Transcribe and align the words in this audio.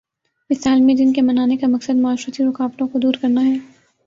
اس 0.49 0.65
عالمی 0.67 0.93
دن 0.95 1.11
کے 1.13 1.21
منانے 1.21 1.57
کا 1.57 1.67
مقصد 1.67 1.95
معاشرتی 1.97 2.43
رکاوٹوں 2.43 2.87
کو 2.87 2.99
دور 2.99 3.21
کرنا 3.21 3.41
ہے 3.41 3.55